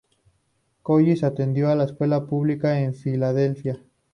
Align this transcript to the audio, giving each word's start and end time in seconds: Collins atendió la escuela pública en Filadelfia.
Collins 0.81 1.23
atendió 1.23 1.75
la 1.75 1.83
escuela 1.83 2.25
pública 2.25 2.79
en 2.79 2.95
Filadelfia. 2.95 3.83